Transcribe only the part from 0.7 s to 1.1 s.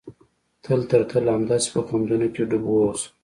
تر